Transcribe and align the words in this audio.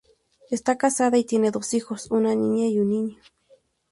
Está 0.49 0.79
casada 0.79 1.19
y 1.19 1.23
tiene 1.25 1.51
dos 1.51 1.75
hijos, 1.75 2.09
una 2.09 2.33
niña 2.33 2.65
y 2.65 2.79
un 2.79 2.89
niño. 2.89 3.17